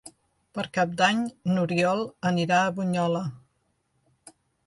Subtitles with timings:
[0.57, 1.19] Per Cap d'Any
[1.51, 2.01] n'Oriol
[2.31, 3.23] anirà a Bunyola.